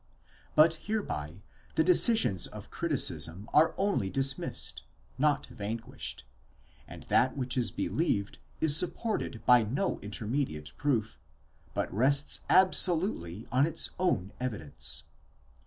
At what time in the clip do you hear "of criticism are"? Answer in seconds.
2.47-3.75